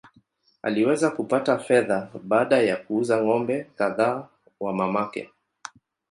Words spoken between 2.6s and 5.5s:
kuuza ng’ombe kadhaa wa mamake.